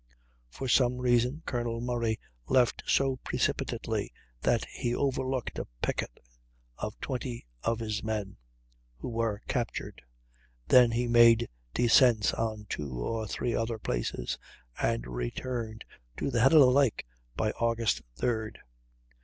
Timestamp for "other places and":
13.53-15.05